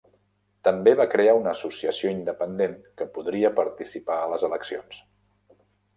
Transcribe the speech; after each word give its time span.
També 0.67 0.93
va 0.99 1.05
crear 1.11 1.35
una 1.41 1.51
associació 1.57 2.13
independent 2.15 2.73
que 3.01 3.09
podria 3.19 3.55
participar 3.63 4.19
a 4.23 4.29
les 4.33 4.47
eleccions. 4.49 4.99